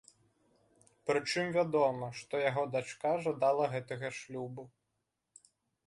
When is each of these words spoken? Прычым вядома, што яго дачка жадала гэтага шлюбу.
Прычым 1.09 1.45
вядома, 1.59 2.09
што 2.21 2.33
яго 2.49 2.63
дачка 2.77 3.09
жадала 3.29 3.71
гэтага 3.75 4.07
шлюбу. 4.23 4.63